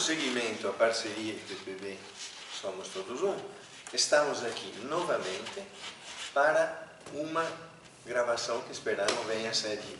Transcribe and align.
seguimento 0.00 0.66
à 0.66 0.72
parceria 0.72 1.34
IPPB 1.34 1.98
Somos 2.58 2.88
Todos 2.88 3.20
Um, 3.22 3.36
estamos 3.92 4.42
aqui 4.42 4.72
novamente 4.84 5.62
para 6.32 6.88
uma 7.12 7.46
gravação 8.06 8.62
que 8.62 8.72
esperamos 8.72 9.26
venha 9.26 9.50
a 9.50 9.54
ser 9.54 9.76
de, 9.76 9.98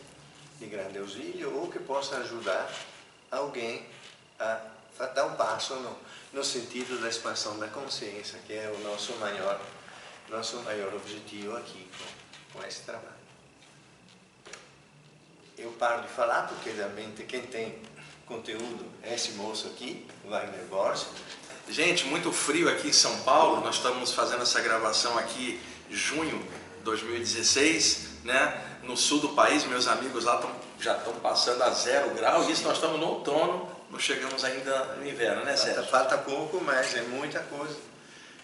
de 0.59 0.65
grande 0.65 0.97
auxílio 0.97 1.55
ou 1.55 1.69
que 1.69 1.77
possa 1.77 2.17
ajudar 2.17 2.67
alguém 3.29 3.85
a 4.39 4.59
dar 5.13 5.25
um 5.25 5.35
passo 5.35 5.75
no, 5.75 5.95
no 6.33 6.43
sentido 6.43 6.99
da 6.99 7.07
expansão 7.07 7.59
da 7.59 7.67
consciência, 7.67 8.39
que 8.47 8.53
é 8.53 8.73
o 8.75 8.79
nosso 8.79 9.13
maior, 9.17 9.61
nosso 10.29 10.57
maior 10.63 10.95
objetivo 10.95 11.55
aqui 11.55 11.87
com, 12.51 12.59
com 12.59 12.67
esse 12.67 12.81
trabalho. 12.81 13.21
Eu 15.59 15.71
paro 15.73 16.01
de 16.01 16.07
falar 16.07 16.47
porque 16.47 16.71
realmente 16.71 17.23
quem 17.23 17.43
tem 17.43 17.90
conteúdo 18.25 18.85
é 19.03 19.15
esse 19.15 19.31
moço 19.31 19.67
aqui, 19.67 20.05
Wagner 20.25 20.65
Borges. 20.69 21.07
Gente, 21.69 22.05
muito 22.05 22.31
frio 22.31 22.69
aqui 22.69 22.89
em 22.89 22.93
São 22.93 23.15
Paulo, 23.19 23.61
nós 23.61 23.75
estamos 23.75 24.13
fazendo 24.13 24.41
essa 24.43 24.59
gravação 24.61 25.17
aqui 25.17 25.59
junho 25.89 26.39
de 26.77 26.83
2016, 26.83 28.23
né? 28.23 28.79
No 28.83 28.97
sul 28.97 29.19
do 29.19 29.29
país, 29.29 29.63
meus 29.65 29.87
amigos 29.87 30.25
lá 30.25 30.37
tão, 30.37 30.51
já 30.79 30.97
estão 30.97 31.13
passando 31.15 31.61
a 31.63 31.69
zero 31.69 32.09
grau, 32.15 32.43
e 32.43 32.51
isso 32.51 32.63
nós 32.63 32.73
estamos 32.73 32.99
no 32.99 33.07
outono, 33.07 33.69
não 33.89 33.99
chegamos 33.99 34.43
ainda 34.43 34.83
no 34.95 35.07
inverno, 35.07 35.43
né 35.43 35.55
Sérgio? 35.55 35.83
Falta, 35.83 36.17
falta 36.17 36.17
pouco, 36.17 36.61
mas 36.63 36.95
é 36.95 37.01
muita 37.03 37.39
coisa. 37.39 37.77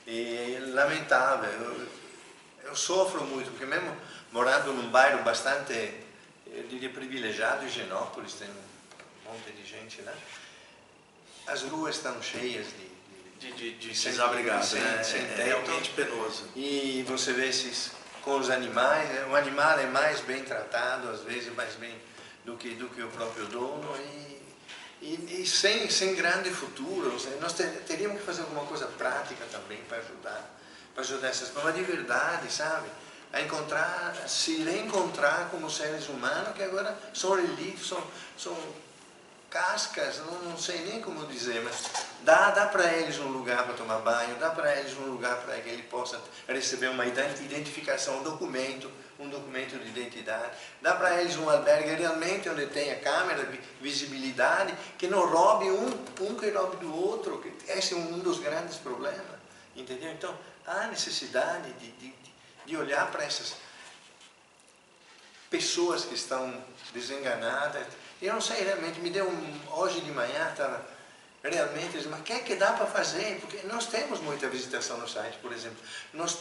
E 0.06 0.58
lamentável, 0.74 1.50
eu, 1.50 1.88
eu 2.66 2.76
sofro 2.76 3.24
muito, 3.26 3.50
porque 3.52 3.66
mesmo 3.66 3.92
morando 4.32 4.72
num 4.72 4.90
bairro 4.90 5.24
bastante, 5.24 5.74
eu 6.46 6.64
diria, 6.70 6.90
privilegiado, 6.90 7.66
Higienópolis, 7.66 8.34
tem 8.34 8.48
um 9.28 9.34
monte 9.34 9.52
de 9.52 9.66
gente 9.66 10.02
lá, 10.02 10.14
as 11.48 11.64
ruas 11.64 11.96
estão 11.96 12.22
cheias 12.22 12.68
de 12.68 12.98
de, 13.40 13.52
de, 13.52 13.72
de 13.74 13.90
desabrigados, 13.90 14.74
né? 14.74 15.04
Sem, 15.04 15.22
é, 15.22 15.36
é 15.40 15.44
realmente 15.44 15.92
penoso. 15.92 16.46
E 16.56 17.06
você 17.08 17.34
vê 17.34 17.50
esses 17.50 17.92
com 18.22 18.38
os 18.38 18.50
animais, 18.50 19.08
né? 19.10 19.26
o 19.30 19.36
animal 19.36 19.80
é 19.80 19.86
mais 19.86 20.20
bem 20.22 20.44
tratado, 20.44 21.10
às 21.10 21.22
vezes 21.22 21.54
mais 21.56 21.76
bem 21.76 21.96
do 22.44 22.58
que, 22.58 22.72
do 22.72 22.90
que 22.90 23.02
o 23.02 23.08
próprio 23.08 23.46
dono 23.46 23.90
e, 23.98 24.42
e, 25.02 25.42
e 25.42 25.48
sem, 25.48 25.90
sem 25.90 26.14
grande 26.14 26.50
futuro. 26.50 27.16
Nós 27.40 27.54
teríamos 27.86 28.20
que 28.20 28.26
fazer 28.26 28.42
alguma 28.42 28.66
coisa 28.66 28.86
prática 28.86 29.46
também 29.50 29.78
para 29.88 30.00
ajudar, 30.00 30.60
para 30.94 31.04
ajudar 31.04 31.28
essas 31.30 31.50
pessoas, 31.50 31.74
de 31.74 31.84
verdade, 31.84 32.52
sabe? 32.52 32.90
A 33.32 33.42
encontrar, 33.42 34.14
se 34.28 34.62
reencontrar 34.64 35.48
como 35.50 35.70
seres 35.70 36.10
humanos 36.10 36.54
que 36.54 36.64
agora 36.64 36.98
são 37.14 37.34
relíquios, 37.36 37.88
são, 37.88 38.04
são 38.38 38.58
cascas, 39.50 40.18
não, 40.20 40.50
não 40.50 40.58
sei 40.58 40.82
nem 40.86 41.02
como 41.02 41.26
dizer, 41.28 41.62
mas 41.64 41.84
dá, 42.22 42.52
dá 42.52 42.66
para 42.68 42.94
eles 42.94 43.18
um 43.20 43.30
lugar 43.30 43.64
para 43.64 43.74
tomar 43.74 44.00
banho, 44.00 44.36
dá 44.36 44.50
para 44.50 44.78
eles 44.78 44.94
um 44.98 45.06
lugar 45.06 45.38
para 45.38 45.60
que 45.60 45.70
ele 45.70 45.84
possa 45.84 46.22
receber 46.48 46.90
uma 46.90 47.06
identificação, 47.06 48.20
um 48.20 48.24
documento, 48.24 48.92
um 49.20 49.30
documento 49.30 49.78
de 49.80 49.90
identidade, 49.90 50.52
dá 50.82 50.96
para 50.96 51.22
eles 51.22 51.36
um 51.38 51.50
albergue 51.50 51.96
realmente 51.96 52.50
onde 52.50 52.68
tenha 52.68 52.98
câmera, 53.00 53.50
visibilidade, 53.82 54.74
que 54.98 55.08
não 55.08 55.26
roube 55.26 55.72
um, 55.72 55.88
um 56.22 56.36
que 56.36 56.50
roube 56.50 56.78
do 56.78 56.94
outro, 56.94 57.40
que 57.42 57.72
esse 57.72 57.94
é 57.94 57.98
um 57.98 58.20
dos 58.20 58.40
grandes 58.40 58.78
problemas, 58.78 59.38
entendeu? 59.76 60.12
Então, 60.12 60.38
há 60.66 60.88
necessidade 60.88 61.72
de, 61.74 61.92
de, 61.92 62.14
de 62.66 62.78
olhar 62.78 63.10
para 63.10 63.24
essas 63.24 63.56
pessoas 65.50 66.04
que 66.04 66.14
estão 66.14 66.54
desenganadas, 66.94 67.88
eu 68.22 68.34
não 68.34 68.42
sei 68.42 68.64
realmente, 68.64 69.00
me 69.00 69.10
deu 69.10 69.28
um, 69.28 69.60
hoje 69.74 70.02
de 70.02 70.12
manhã, 70.12 70.50
estava 70.52 70.86
realmente, 71.44 72.08
mas 72.08 72.20
o 72.20 72.24
que 72.24 72.34
é 72.34 72.40
que 72.40 72.56
dá 72.56 72.74
para 72.74 72.86
fazer? 72.86 73.40
Porque 73.40 73.66
nós 73.68 73.86
temos 73.86 74.20
muita 74.22 74.48
visitação 74.50 74.98
no 74.98 75.08
site, 75.08 75.38
por 75.42 75.52
exemplo. 75.52 75.78
Nós, 76.14 76.38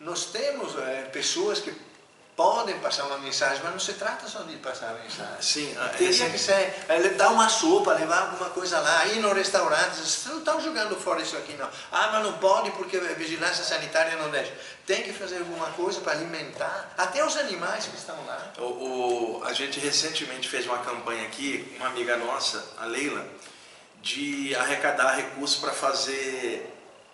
nós 0.00 0.26
temos 0.26 0.76
é, 0.78 1.02
pessoas 1.12 1.60
que 1.60 1.72
podem 2.36 2.78
passar 2.80 3.04
uma 3.04 3.18
mensagem, 3.18 3.60
mas 3.62 3.72
não 3.72 3.78
se 3.78 3.92
trata 3.94 4.26
só 4.26 4.40
de 4.40 4.56
passar 4.56 4.90
a 4.90 4.94
mensagem. 4.94 5.40
Sim, 5.40 5.76
ah, 5.78 5.88
Teria 5.90 6.10
esse... 6.10 6.30
que 6.30 6.38
ser, 6.38 6.84
é, 6.88 7.08
dar 7.10 7.30
uma 7.30 7.48
sopa, 7.48 7.94
levar 7.94 8.22
alguma 8.22 8.50
coisa 8.50 8.80
lá, 8.80 9.06
ir 9.06 9.20
no 9.20 9.32
restaurante, 9.32 9.96
vocês 9.96 10.26
não 10.26 10.38
estão 10.38 10.60
jogando 10.60 10.96
fora 10.96 11.22
isso 11.22 11.36
aqui 11.36 11.52
não. 11.54 11.68
Ah, 11.92 12.10
mas 12.12 12.24
não 12.24 12.32
pode 12.38 12.72
porque 12.72 12.96
a 12.96 13.14
vigilância 13.14 13.62
sanitária 13.62 14.16
não 14.16 14.30
deixa. 14.30 14.52
Tem 14.84 15.02
que 15.02 15.12
fazer 15.12 15.38
alguma 15.38 15.66
coisa 15.70 16.00
para 16.00 16.12
alimentar, 16.12 16.92
até 16.98 17.24
os 17.24 17.36
animais 17.36 17.86
que 17.86 17.96
estão 17.96 18.16
lá. 18.26 18.52
O, 18.58 18.62
o, 18.62 19.44
a 19.44 19.52
gente 19.52 19.78
recentemente 19.78 20.48
fez 20.48 20.66
uma 20.66 20.78
campanha 20.78 21.24
aqui, 21.26 21.72
uma 21.76 21.86
amiga 21.86 22.16
nossa, 22.16 22.64
a 22.78 22.86
Leila, 22.86 23.24
de 24.02 24.54
arrecadar 24.56 25.14
recursos 25.14 25.58
para 25.58 25.72
fazer 25.72 26.70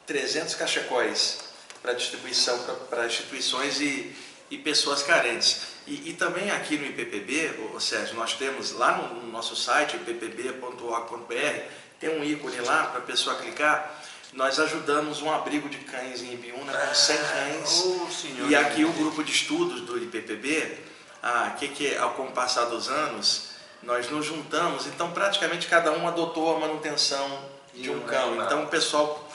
300 0.06 0.54
cachecóis 0.54 1.50
para 1.82 1.92
distribuição 1.92 2.58
para 2.90 3.06
instituições 3.06 3.80
e 3.80 4.14
e 4.50 4.58
pessoas 4.58 5.02
carentes. 5.02 5.62
E, 5.86 6.10
e 6.10 6.12
também 6.12 6.50
aqui 6.50 6.76
no 6.76 6.86
IPPB, 6.86 7.70
ou 7.72 7.80
Sérgio, 7.80 8.16
nós 8.16 8.34
temos 8.34 8.72
lá 8.72 8.98
no, 8.98 9.22
no 9.22 9.32
nosso 9.32 9.54
site, 9.56 9.96
ippb.org.br, 9.96 11.34
tem 11.98 12.10
um 12.10 12.24
ícone 12.24 12.60
lá 12.60 12.84
para 12.86 12.98
a 12.98 13.02
pessoa 13.02 13.36
clicar. 13.36 14.02
Nós 14.32 14.60
ajudamos 14.60 15.22
um 15.22 15.30
abrigo 15.30 15.68
de 15.68 15.78
cães 15.78 16.22
em 16.22 16.34
Ibiúna 16.34 16.72
com 16.72 16.94
100 16.94 17.16
cães. 17.16 17.84
Oh, 17.84 18.48
e 18.48 18.54
aqui 18.54 18.84
o 18.84 18.92
grupo 18.92 19.24
de 19.24 19.32
estudos 19.32 19.80
do 19.82 19.98
IPPB, 19.98 20.78
ah, 21.22 21.54
que, 21.58 21.68
que 21.68 21.96
ao 21.96 22.12
com 22.12 22.24
o 22.24 22.32
passar 22.32 22.66
dos 22.66 22.88
anos, 22.88 23.50
nós 23.82 24.08
nos 24.10 24.26
juntamos, 24.26 24.86
então 24.86 25.10
praticamente 25.10 25.66
cada 25.66 25.92
um 25.92 26.06
adotou 26.06 26.54
a 26.56 26.60
manutenção 26.60 27.44
de 27.74 27.90
um 27.90 28.00
cão. 28.00 28.42
Então 28.44 28.64
o 28.64 28.66
pessoal 28.68 29.28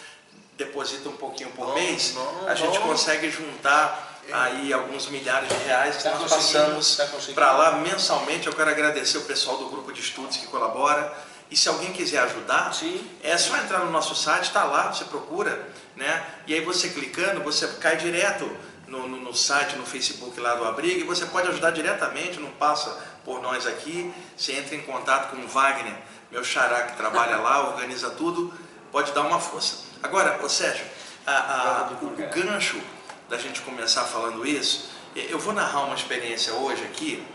deposita 0.57 1.09
um 1.09 1.17
pouquinho 1.17 1.49
por 1.51 1.73
mês, 1.73 2.15
a 2.47 2.55
gente 2.55 2.79
consegue 2.79 3.29
juntar 3.29 4.04
aí 4.31 4.73
alguns 4.73 5.07
milhares 5.09 5.49
de 5.49 5.55
reais 5.65 5.97
que 5.97 6.03
tá 6.03 6.15
nós 6.15 6.31
passamos 6.31 6.97
tá 6.97 7.07
para 7.33 7.51
lá 7.53 7.71
mensalmente. 7.73 8.47
Eu 8.47 8.53
quero 8.53 8.69
agradecer 8.69 9.17
o 9.17 9.21
pessoal 9.23 9.57
do 9.57 9.69
grupo 9.69 9.91
de 9.91 10.01
estudos 10.01 10.37
que 10.37 10.47
colabora. 10.47 11.13
E 11.49 11.55
se 11.55 11.69
alguém 11.69 11.93
quiser 11.93 12.19
ajudar, 12.19 12.73
Sim. 12.73 13.07
é 13.21 13.37
só 13.37 13.55
entrar 13.57 13.79
no 13.79 13.91
nosso 13.91 14.15
site, 14.15 14.45
está 14.45 14.63
lá, 14.63 14.91
você 14.91 15.05
procura, 15.05 15.69
né? 15.95 16.25
E 16.47 16.53
aí 16.55 16.61
você 16.61 16.89
clicando, 16.89 17.41
você 17.41 17.67
cai 17.79 17.97
direto 17.97 18.49
no, 18.87 19.07
no, 19.07 19.17
no, 19.17 19.33
site, 19.33 19.75
no 19.75 19.85
Facebook 19.85 20.39
lá 20.39 20.55
do 20.55 20.65
Abrigo, 20.65 21.01
e 21.01 21.03
você 21.03 21.25
pode 21.27 21.47
ajudar 21.49 21.71
diretamente, 21.71 22.39
não 22.39 22.49
passa 22.51 22.99
por 23.23 23.41
nós 23.43 23.67
aqui. 23.67 24.11
Você 24.35 24.53
entra 24.53 24.75
em 24.75 24.81
contato 24.81 25.29
com 25.29 25.37
o 25.37 25.47
Wagner, 25.47 25.95
meu 26.31 26.43
xará 26.43 26.83
que 26.87 26.97
trabalha 26.97 27.37
lá, 27.37 27.69
organiza 27.69 28.09
tudo, 28.09 28.51
pode 28.91 29.11
dar 29.11 29.21
uma 29.21 29.39
força. 29.39 29.85
Agora, 30.01 30.43
ô 30.43 30.49
Sérgio, 30.49 30.85
a, 31.27 31.31
a, 31.31 31.89
o, 32.01 32.07
o 32.07 32.29
gancho 32.29 32.81
da 33.29 33.37
gente 33.37 33.61
começar 33.61 34.03
falando 34.03 34.45
isso, 34.45 34.89
eu 35.15 35.39
vou 35.39 35.53
narrar 35.53 35.81
uma 35.83 35.95
experiência 35.95 36.53
hoje 36.53 36.83
aqui 36.83 37.25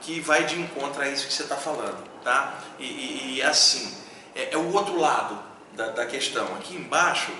que 0.00 0.20
vai 0.20 0.44
de 0.44 0.60
encontro 0.60 1.02
a 1.02 1.08
isso 1.08 1.26
que 1.26 1.32
você 1.32 1.42
está 1.42 1.56
falando, 1.56 2.02
tá? 2.22 2.58
E, 2.78 2.84
e, 2.84 3.34
e 3.36 3.42
assim, 3.42 3.96
é, 4.34 4.52
é, 4.52 4.56
o 4.56 4.72
outro 4.72 4.98
lado 4.98 5.38
da, 5.72 5.88
da, 5.88 6.06
questão. 6.06 6.46
Aqui 6.56 6.76
embaixo, 6.76 7.32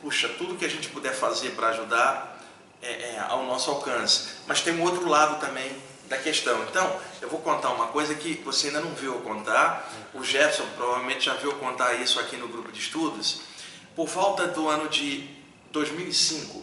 puxa, 0.00 0.28
tudo 0.30 0.56
que 0.56 0.64
a 0.64 0.70
gente 0.70 0.88
puder 0.88 1.14
fazer 1.14 1.50
para 1.50 1.68
ajudar 1.68 2.40
é, 2.82 3.14
é 3.14 3.24
ao 3.28 3.44
nosso 3.44 3.70
alcance. 3.70 4.28
Mas 4.46 4.60
tem 4.60 4.74
um 4.74 4.82
outro 4.82 5.08
lado 5.08 5.40
também 5.40 5.70
da 6.08 6.16
questão. 6.16 6.62
Então, 6.64 6.98
eu 7.20 7.28
vou 7.28 7.40
contar 7.40 7.70
uma 7.70 7.88
coisa 7.88 8.14
que 8.14 8.34
você 8.44 8.68
ainda 8.68 8.80
não 8.80 8.94
viu 8.94 9.14
eu 9.14 9.20
contar. 9.20 9.90
O 10.14 10.24
Jefferson 10.24 10.66
provavelmente 10.76 11.26
já 11.26 11.34
viu 11.34 11.50
eu 11.50 11.58
contar 11.58 11.94
isso 11.94 12.18
aqui 12.18 12.36
no 12.36 12.48
grupo 12.48 12.72
de 12.72 12.80
estudos. 12.80 13.42
Por 13.94 14.06
volta 14.06 14.46
do 14.46 14.68
ano 14.68 14.88
de 14.88 15.28
2005, 15.70 16.62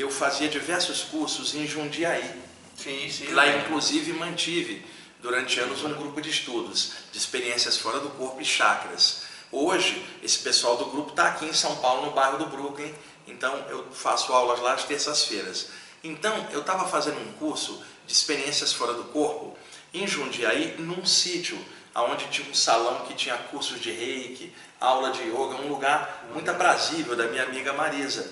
eu 0.00 0.10
fazia 0.10 0.48
diversos 0.48 1.02
cursos 1.02 1.54
em 1.54 1.66
Jundiaí. 1.66 2.42
Sim, 2.76 3.08
sim. 3.10 3.32
Lá, 3.32 3.46
inclusive, 3.48 4.12
mantive 4.12 4.84
durante 5.20 5.58
anos 5.58 5.82
um 5.82 5.94
grupo 5.94 6.20
de 6.20 6.30
estudos 6.30 6.92
de 7.10 7.18
experiências 7.18 7.78
fora 7.78 8.00
do 8.00 8.10
corpo 8.10 8.40
e 8.40 8.44
chakras. 8.44 9.22
Hoje, 9.50 10.04
esse 10.22 10.40
pessoal 10.40 10.76
do 10.76 10.86
grupo 10.86 11.10
está 11.10 11.28
aqui 11.28 11.46
em 11.46 11.52
São 11.52 11.76
Paulo, 11.76 12.06
no 12.06 12.12
bairro 12.12 12.38
do 12.38 12.46
Brooklyn, 12.46 12.92
então 13.26 13.54
eu 13.68 13.86
faço 13.92 14.32
aulas 14.32 14.60
lá 14.60 14.74
às 14.74 14.84
terças-feiras. 14.84 15.68
Então, 16.04 16.46
eu 16.52 16.60
estava 16.60 16.86
fazendo 16.86 17.18
um 17.20 17.32
curso 17.34 17.82
de 18.06 18.12
experiências 18.12 18.72
fora 18.72 18.92
do 18.92 19.04
corpo 19.04 19.56
em 19.94 20.06
Jundiaí, 20.06 20.76
num 20.78 21.04
sítio 21.04 21.58
onde 21.94 22.26
tinha 22.26 22.48
um 22.48 22.54
salão 22.54 23.06
que 23.06 23.14
tinha 23.14 23.36
cursos 23.36 23.80
de 23.80 23.90
reiki, 23.90 24.52
aula 24.78 25.10
de 25.10 25.22
yoga, 25.22 25.56
um 25.62 25.68
lugar 25.68 26.26
muito 26.32 26.50
aprazível 26.50 27.16
da 27.16 27.26
minha 27.28 27.44
amiga 27.44 27.72
Marisa. 27.72 28.30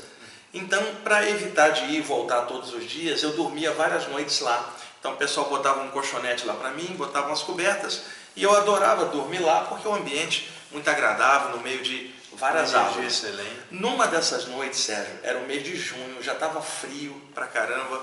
Então, 0.55 0.81
para 1.03 1.29
evitar 1.29 1.71
de 1.71 1.85
ir 1.87 1.97
e 1.97 2.01
voltar 2.01 2.43
todos 2.43 2.73
os 2.73 2.89
dias, 2.89 3.23
eu 3.25 3.33
dormia 3.33 3.73
várias 3.73 4.06
noites 4.06 4.39
lá. 4.39 4.73
Então, 5.01 5.15
o 5.15 5.17
pessoal 5.17 5.49
botava 5.49 5.83
um 5.83 5.91
colchonete 5.91 6.47
lá 6.47 6.55
para 6.55 6.71
mim, 6.71 6.95
botava 6.97 7.27
umas 7.27 7.43
cobertas, 7.43 8.03
e 8.37 8.43
eu 8.45 8.56
adorava 8.56 9.06
dormir 9.06 9.41
lá 9.41 9.62
porque 9.65 9.87
o 9.87 9.95
ambiente 9.95 10.49
muito 10.71 10.89
agradável, 10.89 11.56
no 11.56 11.62
meio 11.62 11.83
de 11.83 12.15
várias 12.33 12.75
árvores. 12.75 13.25
Excelente. 13.25 13.61
Numa 13.71 14.06
dessas 14.06 14.47
noites, 14.47 14.79
Sérgio, 14.79 15.19
era 15.23 15.39
o 15.39 15.47
mês 15.47 15.65
de 15.65 15.77
junho, 15.77 16.23
já 16.23 16.33
estava 16.33 16.62
frio 16.62 17.21
pra 17.35 17.47
caramba. 17.47 18.03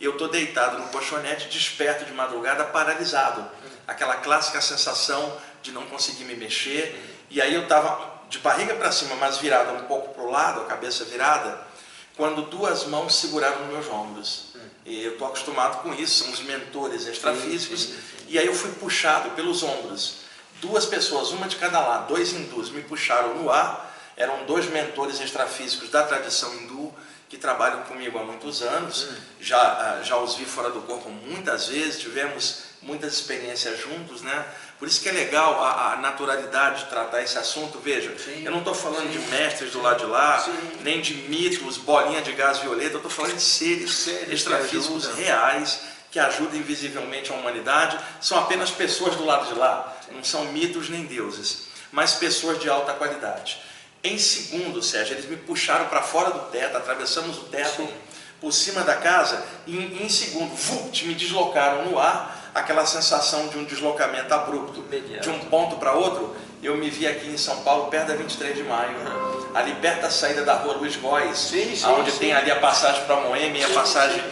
Eu 0.00 0.16
tô 0.16 0.28
deitado 0.28 0.78
no 0.78 0.88
colchonete, 0.88 1.48
desperto 1.48 2.04
de 2.04 2.12
madrugada, 2.12 2.64
paralisado. 2.64 3.46
Aquela 3.86 4.16
clássica 4.16 4.60
sensação 4.60 5.38
de 5.62 5.70
não 5.72 5.86
conseguir 5.86 6.24
me 6.24 6.34
mexer. 6.34 6.98
E 7.30 7.40
aí 7.40 7.54
eu 7.54 7.62
estava 7.62 8.12
de 8.28 8.38
barriga 8.38 8.74
para 8.74 8.90
cima, 8.90 9.14
mas 9.16 9.38
virada 9.38 9.72
um 9.72 9.84
pouco 9.84 10.14
para 10.14 10.22
o 10.22 10.30
lado, 10.30 10.62
a 10.62 10.64
cabeça 10.64 11.04
virada, 11.04 11.71
quando 12.16 12.42
duas 12.42 12.86
mãos 12.86 13.14
seguraram 13.16 13.66
meus 13.66 13.88
ombros. 13.88 14.46
Hum. 14.54 14.58
E 14.84 15.04
eu 15.04 15.12
estou 15.12 15.28
acostumado 15.28 15.82
com 15.82 15.94
isso, 15.94 16.24
são 16.24 16.32
os 16.32 16.40
mentores 16.40 17.06
extrafísicos, 17.06 17.80
sim, 17.80 17.92
sim, 17.92 17.98
sim. 18.18 18.24
e 18.28 18.38
aí 18.38 18.46
eu 18.46 18.54
fui 18.54 18.70
puxado 18.72 19.30
pelos 19.30 19.62
ombros. 19.62 20.22
Duas 20.60 20.86
pessoas, 20.86 21.30
uma 21.30 21.48
de 21.48 21.56
cada 21.56 21.80
lado, 21.80 22.08
dois 22.08 22.32
hindus, 22.32 22.70
me 22.70 22.82
puxaram 22.82 23.34
no 23.34 23.50
ar, 23.50 23.92
eram 24.16 24.44
dois 24.44 24.66
mentores 24.66 25.20
extrafísicos 25.20 25.90
da 25.90 26.04
tradição 26.04 26.54
hindu, 26.54 26.92
que 27.28 27.38
trabalham 27.38 27.82
comigo 27.84 28.18
há 28.18 28.22
muitos 28.22 28.60
anos, 28.60 29.04
hum. 29.04 29.14
já, 29.40 29.58
ah, 29.58 30.02
já 30.02 30.18
os 30.18 30.34
vi 30.34 30.44
fora 30.44 30.70
do 30.70 30.82
corpo 30.82 31.08
muitas 31.08 31.68
vezes, 31.68 32.00
tivemos 32.00 32.64
muitas 32.82 33.14
experiências 33.14 33.80
juntos, 33.80 34.20
né? 34.22 34.46
Por 34.82 34.88
isso 34.88 35.00
que 35.00 35.08
é 35.08 35.12
legal 35.12 35.62
a, 35.62 35.92
a 35.92 35.96
naturalidade 35.98 36.82
de 36.82 36.90
tratar 36.90 37.22
esse 37.22 37.38
assunto. 37.38 37.78
Veja, 37.78 38.12
sim, 38.18 38.42
eu 38.44 38.50
não 38.50 38.58
estou 38.58 38.74
falando 38.74 39.12
sim, 39.12 39.16
de 39.16 39.18
mestres 39.30 39.70
sim, 39.70 39.78
do 39.78 39.84
lado 39.84 40.00
de 40.00 40.06
lá, 40.06 40.44
nem 40.82 41.00
de 41.00 41.14
mitos, 41.14 41.76
bolinha 41.76 42.20
de 42.20 42.32
gás 42.32 42.58
violeta, 42.58 42.94
eu 42.94 42.96
estou 42.96 43.08
falando 43.08 43.36
de 43.36 43.42
seres, 43.42 43.94
seres 43.94 44.28
extrafísicos 44.28 45.06
que 45.06 45.22
reais 45.22 45.82
que 46.10 46.18
ajudam 46.18 46.56
invisivelmente 46.56 47.30
a 47.30 47.36
humanidade. 47.36 47.96
São 48.20 48.36
apenas 48.40 48.72
pessoas 48.72 49.14
do 49.14 49.24
lado 49.24 49.46
de 49.46 49.54
lá, 49.56 49.96
não 50.10 50.24
são 50.24 50.46
mitos 50.46 50.88
nem 50.88 51.06
deuses, 51.06 51.68
mas 51.92 52.14
pessoas 52.14 52.58
de 52.58 52.68
alta 52.68 52.92
qualidade. 52.92 53.60
Em 54.02 54.18
segundo, 54.18 54.82
Sérgio, 54.82 55.14
eles 55.14 55.30
me 55.30 55.36
puxaram 55.36 55.86
para 55.86 56.02
fora 56.02 56.32
do 56.32 56.50
teto, 56.50 56.76
atravessamos 56.76 57.38
o 57.38 57.42
teto 57.42 57.82
Sim. 57.82 57.94
por 58.40 58.52
cima 58.52 58.80
da 58.80 58.96
casa 58.96 59.46
e 59.64 59.76
em, 59.76 60.02
em 60.04 60.08
segundo, 60.08 60.52
vult, 60.56 61.06
me 61.06 61.14
deslocaram 61.14 61.84
no 61.84 62.00
ar, 62.00 62.41
aquela 62.54 62.84
sensação 62.84 63.48
de 63.48 63.58
um 63.58 63.64
deslocamento 63.64 64.32
abrupto 64.32 64.80
Imediato. 64.80 65.22
de 65.22 65.30
um 65.30 65.38
ponto 65.46 65.76
para 65.76 65.92
outro. 65.92 66.34
Eu 66.62 66.76
me 66.76 66.88
vi 66.90 67.06
aqui 67.06 67.28
em 67.28 67.36
São 67.36 67.56
Paulo, 67.62 67.86
perto 67.88 68.08
da 68.08 68.14
23 68.14 68.56
de 68.56 68.62
maio, 68.62 68.96
uhum. 68.96 69.56
ali 69.56 69.74
perto 69.74 70.02
da 70.02 70.10
saída 70.10 70.44
da 70.44 70.54
rua 70.54 70.74
Luiz 70.74 70.94
Góes, 70.96 71.36
sim, 71.36 71.74
sim, 71.74 71.86
onde 71.86 72.12
sim. 72.12 72.18
tem 72.18 72.32
ali 72.32 72.50
a 72.50 72.60
passagem 72.60 73.04
para 73.04 73.16
Moema 73.16 73.58
e 73.58 73.64
a 73.64 73.68
passagem 73.70 74.22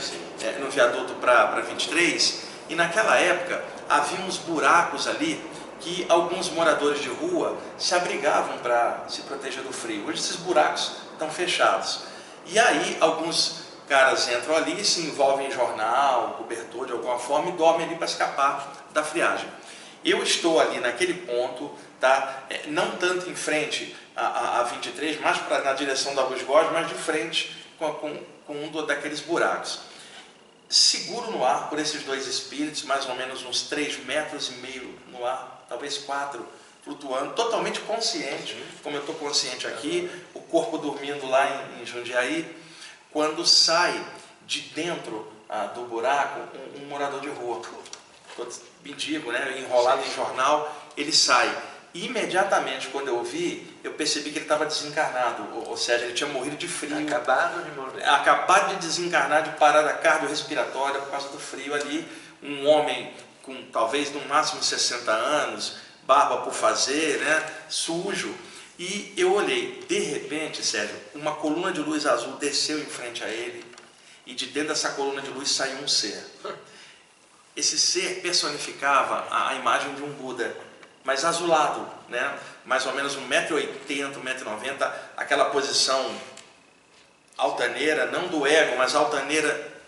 é, 0.43 0.53
no 0.61 0.71
viaduto 0.71 1.15
para 1.15 1.61
23. 1.61 2.43
E 2.69 2.77
naquela 2.77 3.17
época 3.17 3.65
havia 3.89 4.25
uns 4.25 4.37
buracos 4.37 5.09
ali 5.09 5.43
que 5.81 6.07
alguns 6.09 6.51
moradores 6.51 7.01
de 7.01 7.09
rua 7.09 7.57
se 7.77 7.95
abrigavam 7.95 8.59
para 8.59 9.05
se 9.09 9.23
proteger 9.23 9.63
do 9.63 9.73
frio. 9.73 10.07
Hoje 10.07 10.21
esses 10.21 10.37
buracos 10.37 10.93
estão 11.13 11.31
fechados. 11.31 12.03
E 12.47 12.59
aí 12.59 12.97
alguns 13.01 13.70
caras 13.91 14.29
entram 14.29 14.55
ali, 14.55 14.85
se 14.85 15.01
envolvem 15.01 15.49
em 15.49 15.51
jornal, 15.51 16.35
cobertor 16.39 16.87
de 16.87 16.93
alguma 16.93 17.19
forma 17.19 17.51
e 17.51 17.55
dormem 17.55 17.89
ali 17.89 17.97
para 17.97 18.07
escapar 18.07 18.87
da 18.93 19.03
friagem. 19.03 19.49
Eu 20.05 20.23
estou 20.23 20.61
ali 20.61 20.79
naquele 20.79 21.13
ponto, 21.13 21.77
tá? 21.99 22.45
É, 22.49 22.69
não 22.69 22.93
tanto 22.93 23.29
em 23.29 23.35
frente 23.35 23.97
a, 24.15 24.61
a, 24.61 24.63
23, 24.63 25.21
mais 25.21 25.39
pra, 25.39 25.63
na 25.63 25.73
direção 25.73 26.15
da 26.15 26.23
Luz 26.23 26.41
Góes, 26.43 26.71
mas 26.73 26.87
de 26.87 26.95
frente 26.95 27.67
com, 27.81 27.93
com, 27.95 28.17
com 28.47 28.55
um 28.55 28.87
daqueles 28.87 29.21
buracos. 29.23 29.81
Seguro 30.69 31.33
no 31.33 31.45
ar 31.45 31.69
por 31.69 31.81
esses 31.81 32.05
dois 32.05 32.29
espíritos, 32.29 32.85
mais 32.85 33.09
ou 33.09 33.17
menos 33.17 33.45
uns 33.45 33.63
3 33.63 34.05
metros 34.05 34.51
e 34.51 34.53
meio 34.59 34.97
no 35.09 35.27
ar, 35.27 35.67
talvez 35.69 35.99
quatro, 35.99 36.47
flutuando, 36.85 37.33
totalmente 37.33 37.81
consciente, 37.81 38.57
como 38.85 38.95
eu 38.95 39.01
estou 39.01 39.17
consciente 39.17 39.67
aqui, 39.67 40.09
o 40.33 40.41
corpo 40.41 40.79
dormindo 40.79 41.27
lá 41.27 41.45
em, 41.77 41.83
em 41.83 41.87
Jundiaí, 41.87 42.60
quando 43.12 43.45
sai 43.47 44.05
de 44.47 44.61
dentro 44.61 45.31
ah, 45.49 45.67
do 45.67 45.83
buraco 45.83 46.41
um, 46.57 46.83
um, 46.83 46.87
morador 46.87 47.21
de 47.21 47.29
rua, 47.29 47.61
mendigo, 48.85 49.31
né, 49.33 49.59
enrolado 49.59 50.03
em 50.03 50.15
jornal, 50.15 50.75
ele 50.97 51.12
sai. 51.12 51.53
Imediatamente, 51.93 52.87
quando 52.87 53.09
eu 53.09 53.23
vi, 53.25 53.69
eu 53.83 53.93
percebi 53.95 54.31
que 54.31 54.39
ele 54.39 54.45
estava 54.45 54.65
desencarnado, 54.65 55.45
ou, 55.55 55.71
ou, 55.71 55.77
seja, 55.77 56.05
ele 56.05 56.15
tinha 56.15 56.31
morrido 56.31 56.57
de 56.57 56.69
frio. 56.69 56.97
Acabado 56.97 57.65
de 57.65 57.71
morrer. 57.73 58.05
Acabado 58.09 58.75
de 58.75 58.87
desencarnar 58.87 59.43
de 59.43 59.51
parada 59.59 59.93
cardiorrespiratória 59.95 61.01
por 61.01 61.11
causa 61.11 61.29
do 61.31 61.39
frio 61.41 61.75
ali. 61.75 62.07
Um 62.41 62.69
homem 62.69 63.12
com 63.43 63.61
talvez 63.73 64.12
no 64.12 64.25
máximo 64.27 64.62
60 64.62 65.11
anos, 65.11 65.79
barba 66.05 66.39
por 66.39 66.53
fazer, 66.53 67.19
né? 67.19 67.53
sujo. 67.69 68.33
E 68.81 69.12
eu 69.15 69.35
olhei, 69.35 69.85
de 69.87 69.99
repente, 69.99 70.65
Sérgio, 70.65 70.97
uma 71.15 71.35
coluna 71.35 71.71
de 71.71 71.82
luz 71.82 72.06
azul 72.06 72.37
desceu 72.37 72.81
em 72.81 72.87
frente 72.87 73.23
a 73.23 73.29
ele, 73.29 73.62
e 74.25 74.32
de 74.32 74.47
dentro 74.47 74.71
dessa 74.71 74.93
coluna 74.93 75.21
de 75.21 75.29
luz 75.29 75.50
saiu 75.50 75.77
um 75.81 75.87
ser. 75.87 76.19
Esse 77.55 77.79
ser 77.79 78.23
personificava 78.23 79.27
a, 79.31 79.55
imagem 79.56 79.94
de 79.97 80.03
um 80.03 80.11
Buda, 80.12 80.56
mas 81.05 81.27
azulado, 81.27 81.87
né? 82.09 82.38
mais 82.65 82.87
ou 82.87 82.94
menos 82.94 83.19
1,80m, 83.19 84.15
1,90m, 84.15 84.93
aquela 85.15 85.50
posição 85.50 86.19
altaneira, 87.37 88.06
não 88.06 88.29
do 88.29 88.47
ego, 88.47 88.79
mas 88.79 88.94
altaneira 88.94 89.83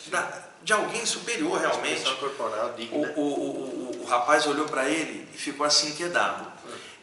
de 0.63 0.73
alguém 0.75 1.07
superior 1.07 1.59
realmente. 1.59 2.05
Corporal, 2.17 2.75
o, 2.91 2.97
o, 2.97 3.23
o, 3.23 4.03
o, 4.03 4.05
rapaz 4.05 4.47
olhou 4.47 4.67
para 4.67 4.87
ele 4.87 5.27
e 5.33 5.39
ficou 5.39 5.65
assim 5.65 5.89
inquietado. 5.93 6.53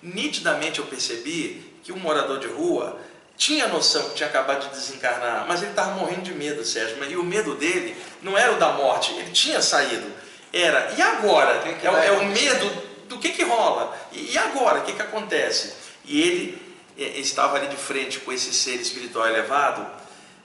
Nitidamente 0.04 0.78
eu 0.78 0.86
percebi 0.86 1.69
que 1.90 1.94
o 1.94 1.98
morador 1.98 2.38
de 2.38 2.48
rua 2.48 3.00
tinha 3.36 3.68
noção 3.68 4.10
que 4.10 4.16
tinha 4.16 4.30
acabado 4.30 4.70
de 4.70 4.76
desencarnar, 4.76 5.46
mas 5.48 5.64
ele 5.64 5.72
estava 5.72 5.96
morrendo 5.96 6.22
de 6.22 6.34
medo, 6.34 6.64
Sérgio. 6.64 7.04
E 7.04 7.18
o 7.18 7.24
medo 7.24 7.56
dele 7.56 7.98
não 8.22 8.38
era 8.38 8.52
o 8.52 8.60
da 8.60 8.74
morte, 8.74 9.12
ele 9.14 9.32
tinha 9.32 9.60
saído. 9.60 10.06
Era, 10.54 10.94
e 10.96 11.02
agora? 11.02 11.60
Que 11.60 11.74
que 11.74 11.88
é, 11.88 12.08
é, 12.08 12.12
o 12.12 12.26
medo 12.26 12.84
do 13.08 13.18
que, 13.18 13.30
que 13.30 13.44
rola. 13.44 13.98
E, 14.12 14.34
e 14.34 14.38
agora? 14.38 14.82
O 14.82 14.84
que, 14.84 14.94
que 14.94 15.02
acontece? 15.02 15.74
E 16.06 16.22
ele 16.22 16.78
é, 16.96 17.20
estava 17.20 17.58
ali 17.58 17.68
de 17.68 17.78
frente 17.78 18.20
com 18.20 18.32
esse 18.32 18.54
ser 18.54 18.76
espiritual 18.76 19.26
elevado 19.26 19.84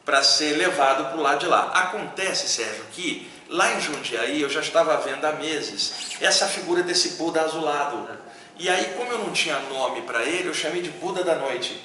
para 0.02 0.22
ser 0.22 0.56
levado 0.56 1.10
para 1.10 1.18
o 1.18 1.20
lado 1.20 1.40
de 1.40 1.46
lá. 1.46 1.72
Acontece, 1.74 2.48
Sérgio, 2.48 2.84
que 2.92 3.30
lá 3.50 3.70
em 3.74 3.80
Jundiaí 3.82 4.40
eu 4.40 4.48
já 4.48 4.60
estava 4.60 4.96
vendo 4.98 5.24
há 5.26 5.32
meses 5.32 6.16
essa 6.22 6.46
figura 6.46 6.82
desse 6.82 7.16
Buda 7.16 7.42
azulado. 7.42 8.08
E 8.56 8.68
aí, 8.68 8.94
como 8.96 9.10
eu 9.10 9.18
não 9.18 9.32
tinha 9.32 9.58
nome 9.60 10.02
para 10.02 10.22
ele, 10.22 10.48
eu 10.48 10.54
chamei 10.54 10.80
de 10.80 10.90
Buda 10.90 11.24
da 11.24 11.34
Noite. 11.34 11.80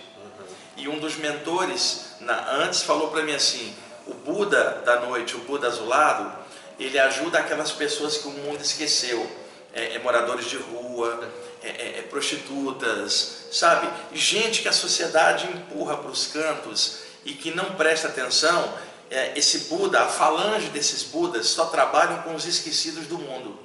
E 0.77 0.88
um 0.88 1.00
dos 1.00 1.16
mentores 1.18 2.12
na, 2.21 2.51
antes 2.54 2.83
falou 2.83 3.10
para 3.10 3.24
mim 3.24 3.33
assim: 3.33 3.75
o 4.06 4.13
Buda 4.13 4.81
da 4.86 5.00
Noite, 5.01 5.36
o 5.36 5.39
Buda 5.39 5.68
azulado, 5.68 6.31
ele 6.80 6.98
ajuda 7.00 7.39
aquelas 7.39 7.71
pessoas 7.71 8.18
que 8.18 8.27
o 8.27 8.31
mundo 8.31 8.62
esqueceu, 8.62 9.30
é, 9.74 9.95
é 9.95 10.00
moradores 10.00 10.45
de 10.45 10.57
rua, 10.57 11.27
é, 11.63 11.67
é, 11.67 12.00
é 12.00 12.01
prostitutas, 12.03 13.48
sabe? 13.51 13.89
Gente 14.13 14.62
que 14.62 14.67
a 14.67 14.74
sociedade 14.74 15.48
empurra 15.48 15.98
para 15.98 16.12
os 16.12 16.27
cantos 16.27 17.00
e 17.25 17.34
que 17.34 17.51
não 17.51 17.75
presta 17.75 18.08
atenção, 18.08 18.74
é, 19.10 19.34
esse 19.36 19.70
Buda, 19.70 20.01
a 20.03 20.08
falange 20.08 20.70
desses 20.70 21.03
Budas, 21.03 21.48
só 21.48 21.65
trabalham 21.65 22.22
com 22.22 22.36
os 22.36 22.46
esquecidos 22.46 23.08
do 23.08 23.17
mundo. 23.17 23.60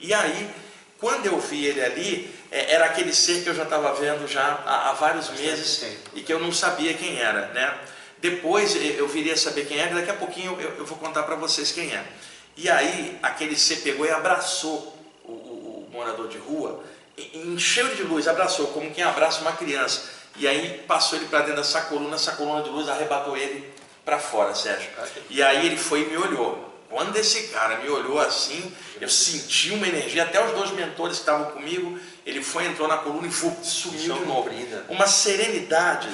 E 0.00 0.12
aí, 0.14 0.50
quando 0.98 1.26
eu 1.26 1.38
vi 1.38 1.64
ele 1.64 1.80
ali, 1.80 2.34
era 2.50 2.86
aquele 2.86 3.14
ser 3.14 3.42
que 3.42 3.48
eu 3.48 3.54
já 3.54 3.64
estava 3.64 3.92
vendo 3.94 4.26
já 4.26 4.42
há, 4.64 4.90
há 4.90 4.92
vários 4.92 5.28
meses 5.30 5.84
e 6.14 6.22
que 6.22 6.32
eu 6.32 6.38
não 6.38 6.52
sabia 6.52 6.94
quem 6.94 7.18
era, 7.18 7.48
né? 7.48 7.78
Depois 8.18 8.74
eu 8.74 9.06
viria 9.06 9.34
a 9.34 9.36
saber 9.36 9.66
quem 9.66 9.78
era, 9.78 9.94
daqui 9.94 10.10
a 10.10 10.14
pouquinho 10.14 10.58
eu, 10.60 10.70
eu 10.78 10.86
vou 10.86 10.98
contar 10.98 11.22
para 11.22 11.36
vocês 11.36 11.70
quem 11.70 11.94
é. 11.94 12.04
E 12.56 12.68
aí, 12.68 13.16
aquele 13.22 13.56
ser 13.56 13.76
pegou 13.76 14.04
e 14.04 14.10
abraçou 14.10 14.96
o, 15.24 15.30
o, 15.30 15.86
o 15.86 15.90
morador 15.92 16.26
de 16.26 16.38
rua, 16.38 16.82
encheu 17.34 17.94
de 17.94 18.02
luz, 18.02 18.26
abraçou, 18.26 18.68
como 18.68 18.90
quem 18.90 19.04
abraça 19.04 19.40
uma 19.40 19.52
criança. 19.52 20.10
E 20.36 20.46
aí 20.46 20.82
passou 20.86 21.18
ele 21.18 21.28
para 21.28 21.40
dentro 21.40 21.56
dessa 21.56 21.82
coluna, 21.82 22.16
essa 22.16 22.32
coluna 22.32 22.62
de 22.62 22.70
luz 22.70 22.88
arrebatou 22.88 23.36
ele 23.36 23.72
para 24.04 24.18
fora, 24.18 24.54
Sérgio. 24.54 24.90
E 25.30 25.42
aí 25.42 25.66
ele 25.66 25.76
foi 25.76 26.02
e 26.02 26.06
me 26.06 26.16
olhou. 26.16 26.67
Quando 26.88 27.16
esse 27.16 27.48
cara 27.48 27.78
me 27.78 27.88
olhou 27.88 28.18
assim, 28.18 28.74
eu 29.00 29.08
senti 29.08 29.70
uma 29.70 29.86
energia, 29.86 30.22
até 30.22 30.44
os 30.44 30.52
dois 30.52 30.70
mentores 30.70 31.16
que 31.16 31.22
estavam 31.22 31.50
comigo, 31.50 31.98
ele 32.24 32.42
foi, 32.42 32.66
entrou 32.66 32.88
na 32.88 32.98
coluna 32.98 33.26
e 33.26 33.32
sumiu 33.32 34.14
de 34.14 34.24
novo. 34.24 34.50
Uma 34.88 35.06
serenidade, 35.06 36.08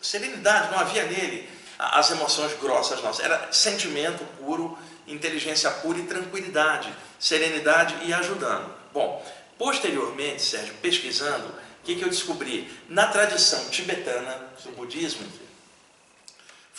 serenidade, 0.00 0.70
não 0.70 0.78
havia 0.78 1.04
nele 1.04 1.48
as 1.78 2.10
emoções 2.10 2.52
grossas 2.60 3.02
nossas, 3.02 3.24
era 3.24 3.48
sentimento 3.52 4.24
puro, 4.38 4.78
inteligência 5.06 5.70
pura 5.70 5.98
e 5.98 6.04
tranquilidade, 6.04 6.92
serenidade 7.18 7.96
e 8.04 8.12
ajudando. 8.12 8.72
Bom, 8.92 9.24
posteriormente, 9.58 10.40
Sérgio, 10.40 10.74
pesquisando, 10.80 11.46
o 11.46 11.84
que, 11.84 11.96
que 11.96 12.02
eu 12.02 12.08
descobri? 12.08 12.72
Na 12.88 13.08
tradição 13.08 13.68
tibetana 13.68 14.48
do 14.64 14.70
budismo, 14.72 15.26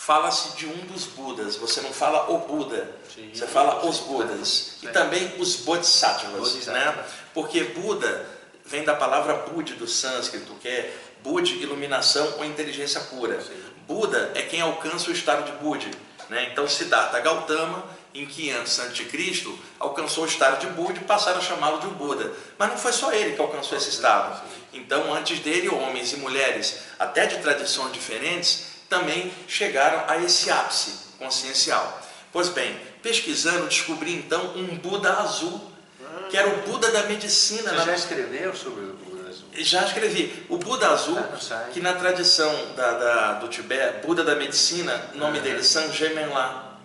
fala-se 0.06 0.56
de 0.56 0.66
um 0.66 0.86
dos 0.86 1.04
Budas. 1.04 1.56
Você 1.56 1.80
não 1.80 1.92
fala 1.92 2.30
o 2.30 2.38
Buda, 2.38 2.88
Sim, 3.12 3.28
você 3.34 3.44
fala 3.44 3.84
os 3.84 3.98
Budas. 3.98 4.76
E 4.80 4.86
também 4.86 5.32
os 5.38 5.56
Bodhisattvas, 5.56 6.66
né? 6.66 7.04
Porque 7.34 7.64
Buda 7.64 8.24
vem 8.64 8.84
da 8.84 8.94
palavra 8.94 9.34
Budi 9.48 9.74
do 9.74 9.88
sânscrito, 9.88 10.54
que 10.60 10.68
é 10.68 10.96
Budi, 11.24 11.60
iluminação 11.60 12.34
ou 12.38 12.44
inteligência 12.44 13.00
pura. 13.00 13.40
Sim. 13.40 13.60
Buda 13.88 14.30
é 14.36 14.42
quem 14.42 14.60
alcança 14.60 15.10
o 15.10 15.12
estado 15.12 15.44
de 15.44 15.58
Budi. 15.58 15.90
Né? 16.30 16.50
Então 16.52 16.68
Siddhartha 16.68 17.18
Gautama 17.18 17.84
em 18.14 18.26
500 18.26 18.80
a.C., 18.80 19.58
alcançou 19.78 20.24
o 20.24 20.26
estado 20.26 20.60
de 20.60 20.66
Buda 20.68 20.98
e 21.00 21.04
passaram 21.04 21.38
a 21.38 21.42
chamá-lo 21.42 21.80
de 21.80 21.88
Buda. 21.88 22.32
Mas 22.56 22.70
não 22.70 22.78
foi 22.78 22.92
só 22.92 23.12
ele 23.12 23.34
que 23.34 23.40
alcançou 23.40 23.76
esse 23.76 23.90
estado. 23.90 24.40
Então, 24.72 25.12
antes 25.12 25.40
dele, 25.40 25.68
homens 25.68 26.12
e 26.12 26.16
mulheres, 26.16 26.78
até 26.98 27.26
de 27.26 27.38
tradições 27.38 27.92
diferentes, 27.92 28.75
também 28.88 29.32
chegaram 29.48 30.04
a 30.08 30.18
esse 30.18 30.50
ápice 30.50 31.06
consciencial. 31.18 32.02
Pois 32.32 32.48
bem, 32.48 32.78
pesquisando, 33.02 33.66
descobri 33.66 34.14
então 34.14 34.54
um 34.56 34.76
Buda 34.76 35.12
azul, 35.20 35.60
que 36.28 36.36
era 36.36 36.48
o 36.48 36.56
Buda 36.62 36.90
da 36.90 37.04
medicina. 37.04 37.72
Você 37.72 37.86
já 37.86 37.94
escreveu 37.94 38.54
sobre 38.54 38.84
o 38.84 38.92
Buda 38.94 39.28
azul? 39.28 39.48
Já 39.54 39.84
escrevi. 39.84 40.44
O 40.48 40.58
Buda 40.58 40.88
azul, 40.88 41.18
que 41.72 41.80
na 41.80 41.94
tradição 41.94 42.52
da, 42.76 42.90
da, 42.92 43.32
do 43.34 43.48
Tibete, 43.48 44.06
Buda 44.06 44.22
da 44.22 44.34
medicina, 44.34 45.00
o 45.14 45.18
nome 45.18 45.40
dele 45.40 45.60
é 45.60 45.62
Sanjay 45.62 46.14
Menla. 46.14 46.78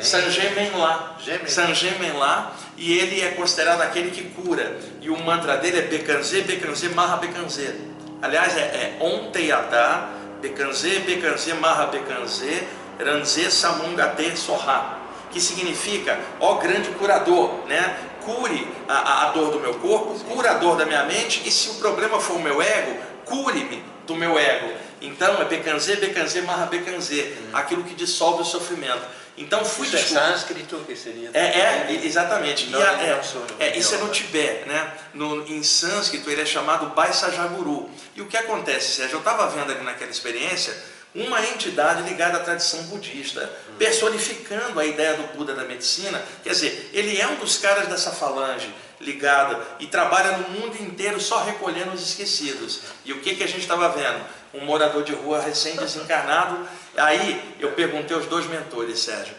Sanjay 0.00 0.54
Menla. 0.54 1.16
Sanjay 1.46 1.98
Menla. 1.98 2.52
E 2.76 2.98
ele 2.98 3.20
é 3.20 3.30
considerado 3.32 3.82
aquele 3.82 4.10
que 4.10 4.24
cura. 4.30 4.76
E 5.00 5.10
o 5.10 5.18
mantra 5.18 5.56
dele 5.56 5.78
é 5.78 5.82
Bekanze, 5.82 6.42
Bekanze, 6.42 6.88
Maha 6.88 7.16
Bekanze. 7.16 7.74
Aliás, 8.22 8.56
é, 8.56 8.60
é 8.60 8.98
Om 9.00 9.30
Teyata, 9.30 10.08
Bekanze, 10.44 10.98
Bekanze, 10.98 11.54
Maha 11.54 11.86
Bekanze, 11.86 12.68
Ranze 13.00 13.50
Samungate 13.50 14.36
Soha. 14.36 14.98
Que 15.30 15.40
significa, 15.40 16.20
ó 16.38 16.56
grande 16.56 16.90
curador, 16.90 17.66
né? 17.66 17.96
Cure 18.22 18.68
a, 18.86 19.24
a 19.24 19.30
dor 19.30 19.50
do 19.50 19.58
meu 19.58 19.74
corpo, 19.74 20.14
cure 20.20 20.46
a 20.46 20.54
dor 20.54 20.76
da 20.76 20.84
minha 20.84 21.04
mente, 21.04 21.42
e 21.46 21.50
se 21.50 21.70
o 21.70 21.74
problema 21.76 22.20
for 22.20 22.36
o 22.36 22.40
meu 22.40 22.60
ego, 22.60 22.94
cure-me 23.24 23.82
do 24.06 24.14
meu 24.14 24.38
ego. 24.38 24.70
Então 25.00 25.40
é 25.40 25.46
Bekanze, 25.46 25.96
Bekanze, 25.96 26.42
Maha 26.42 26.66
Bekanze, 26.66 27.22
hum. 27.22 27.50
aquilo 27.54 27.82
que 27.82 27.94
dissolve 27.94 28.42
o 28.42 28.44
sofrimento. 28.44 29.02
Então 29.36 29.64
fui 29.64 29.86
isso 29.86 29.96
é 29.96 30.00
sânscrito 30.00 30.76
que 30.86 30.94
seria. 30.94 31.30
É, 31.34 31.40
é 31.40 32.00
exatamente. 32.04 32.68
Não, 32.68 32.80
a, 32.80 33.02
é, 33.02 33.20
é, 33.58 33.76
isso 33.76 33.94
é 33.94 33.98
no 33.98 34.08
Tibete, 34.08 34.68
né? 34.68 34.92
No, 35.12 35.46
em 35.46 35.62
sânscrito 35.62 36.30
ele 36.30 36.42
é 36.42 36.46
chamado 36.46 36.94
Baisajaguru. 36.94 37.90
E 38.14 38.22
o 38.22 38.26
que 38.26 38.36
acontece, 38.36 38.96
Sérgio? 38.96 39.16
Eu 39.16 39.18
estava 39.20 39.48
vendo 39.48 39.72
ali 39.72 39.82
naquela 39.82 40.10
experiência 40.10 40.74
uma 41.14 41.40
entidade 41.46 42.02
ligada 42.02 42.38
à 42.38 42.40
tradição 42.40 42.82
budista, 42.84 43.48
personificando 43.78 44.80
a 44.80 44.84
ideia 44.84 45.14
do 45.14 45.36
Buda 45.36 45.54
da 45.54 45.62
medicina. 45.62 46.20
Quer 46.42 46.50
dizer, 46.50 46.90
ele 46.92 47.20
é 47.20 47.26
um 47.28 47.36
dos 47.36 47.56
caras 47.56 47.86
dessa 47.86 48.10
falange 48.10 48.72
ligada 49.04 49.60
e 49.78 49.86
trabalha 49.86 50.38
no 50.38 50.48
mundo 50.48 50.82
inteiro 50.82 51.20
só 51.20 51.44
recolhendo 51.44 51.92
os 51.92 52.02
esquecidos. 52.02 52.80
E 53.04 53.12
o 53.12 53.20
que, 53.20 53.36
que 53.36 53.44
a 53.44 53.46
gente 53.46 53.60
estava 53.60 53.88
vendo? 53.90 54.24
Um 54.52 54.64
morador 54.64 55.04
de 55.04 55.12
rua 55.12 55.40
recém-desencarnado. 55.40 56.66
Aí 56.96 57.56
eu 57.60 57.72
perguntei 57.72 58.16
aos 58.16 58.26
dois 58.26 58.46
mentores, 58.46 59.00
Sérgio, 59.00 59.34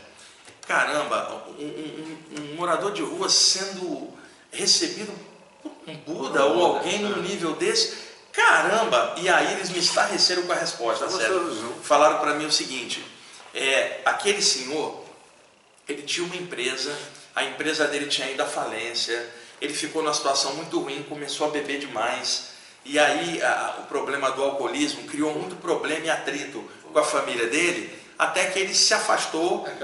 caramba, 0.68 1.46
um, 1.60 1.64
um, 1.64 2.18
um 2.40 2.56
morador 2.56 2.92
de 2.92 3.02
rua 3.02 3.30
sendo 3.30 4.14
recebido 4.52 5.12
por 5.62 5.72
um 5.88 5.96
Buda 5.96 6.46
ou 6.46 6.78
alguém 6.78 7.00
num 7.00 7.22
nível 7.22 7.54
desse, 7.54 8.06
Caramba! 8.36 9.16
E 9.18 9.30
aí 9.30 9.54
eles 9.54 9.70
me 9.70 9.80
estarreceram 9.80 10.44
com 10.44 10.52
a 10.52 10.56
resposta, 10.56 11.10
certo? 11.10 11.80
Falaram 11.84 12.20
para 12.20 12.34
mim 12.34 12.46
o 12.46 12.52
seguinte, 12.52 13.04
é, 13.54 14.02
aquele 14.04 14.42
senhor, 14.42 15.06
ele 15.88 16.02
tinha 16.02 16.26
uma 16.26 16.36
empresa, 16.36 16.94
a 17.34 17.46
empresa 17.46 17.88
dele 17.88 18.08
tinha 18.08 18.30
ido 18.30 18.44
à 18.44 18.46
falência, 18.46 19.26
ele 19.62 19.74
ficou 19.74 20.02
numa 20.02 20.14
situação 20.14 20.54
muito 20.56 20.80
ruim, 20.80 21.04
começou 21.04 21.48
a 21.48 21.52
beber 21.52 21.80
demais, 21.80 22.56
e 22.84 23.00
aí 23.00 23.42
a, 23.42 23.78
o 23.80 23.84
problema 23.84 24.32
do 24.32 24.44
alcoolismo 24.44 25.04
criou 25.04 25.34
muito 25.34 25.56
problema 25.56 26.06
e 26.06 26.10
atrito 26.10 26.64
com 26.92 27.00
a 27.00 27.04
família 27.04 27.48
dele, 27.48 27.94
até 28.18 28.46
que 28.46 28.60
ele 28.60 28.74
se 28.74 28.94
afastou 28.94 29.64
né, 29.64 29.76